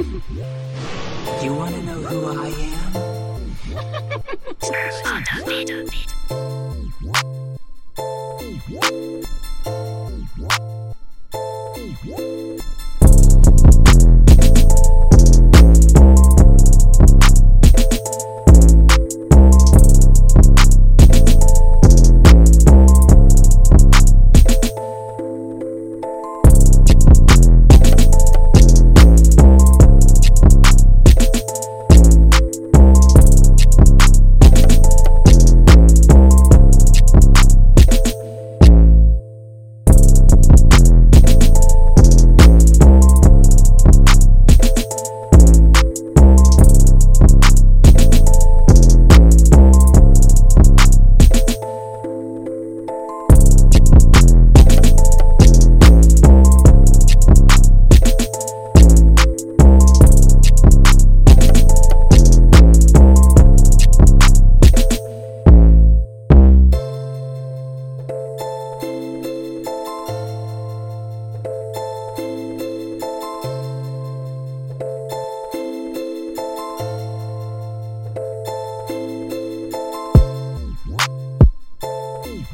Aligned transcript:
You 1.42 1.54
want 1.54 1.74
to 1.74 1.82
know 1.82 2.00
who 2.00 2.24
I 2.26 2.48
am? 8.80 9.30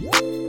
Woo! 0.06 0.46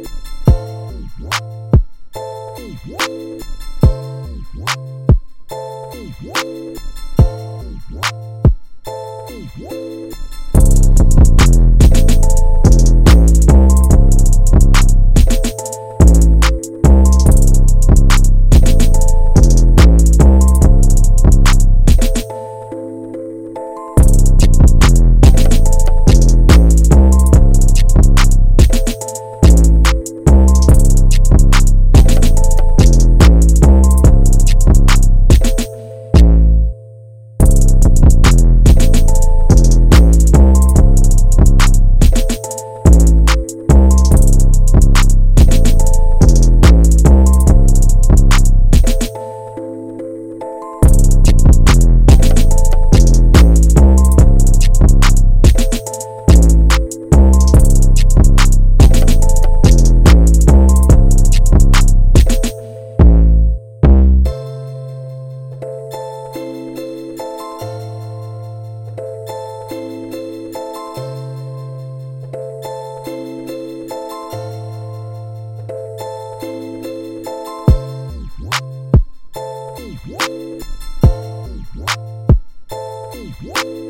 Música 83.40 83.87